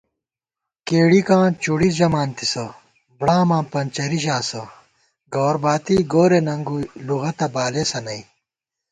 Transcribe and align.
کېڑِکاں 0.87 1.45
چُوڑی 1.63 1.89
ژَمانتی، 1.97 2.45
بڑاماں 3.17 3.63
پنچَرِی 3.71 4.19
ژاسہ 4.25 4.63
* 4.99 5.33
گوَر 5.33 5.55
باتی 5.63 5.97
گورے 6.11 6.39
ننگُوئی 6.47 6.85
لُغَتہ 7.07 7.47
بالېسہ 7.53 7.99
نئ 8.05 8.21